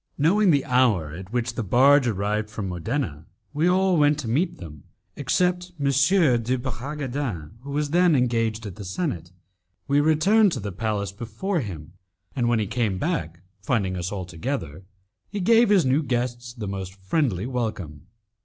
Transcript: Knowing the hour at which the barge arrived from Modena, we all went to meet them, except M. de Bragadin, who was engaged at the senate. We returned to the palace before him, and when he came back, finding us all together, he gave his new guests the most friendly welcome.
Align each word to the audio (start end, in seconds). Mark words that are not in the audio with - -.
Knowing 0.17 0.49
the 0.49 0.65
hour 0.65 1.13
at 1.13 1.31
which 1.31 1.53
the 1.53 1.61
barge 1.61 2.07
arrived 2.07 2.49
from 2.49 2.67
Modena, 2.67 3.27
we 3.53 3.67
all 3.69 3.97
went 3.97 4.17
to 4.17 4.27
meet 4.27 4.57
them, 4.57 4.83
except 5.15 5.73
M. 5.79 5.85
de 5.85 6.57
Bragadin, 6.57 7.51
who 7.61 7.69
was 7.69 7.91
engaged 7.93 8.65
at 8.65 8.77
the 8.77 8.83
senate. 8.83 9.31
We 9.87 10.01
returned 10.01 10.53
to 10.53 10.59
the 10.59 10.71
palace 10.71 11.11
before 11.11 11.59
him, 11.59 11.93
and 12.35 12.49
when 12.49 12.57
he 12.57 12.65
came 12.65 12.97
back, 12.97 13.41
finding 13.61 13.95
us 13.95 14.11
all 14.11 14.25
together, 14.25 14.85
he 15.29 15.39
gave 15.39 15.69
his 15.69 15.85
new 15.85 16.01
guests 16.01 16.51
the 16.51 16.67
most 16.67 16.95
friendly 16.95 17.45
welcome. 17.45 18.07